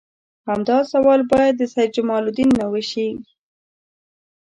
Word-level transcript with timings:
همدا 0.47 0.77
سوال 0.91 1.21
باید 1.31 1.53
د 1.57 1.63
سید 1.73 1.89
جمال 1.95 2.23
الدین 2.25 2.49
نه 2.59 2.65
وشي. 2.73 3.09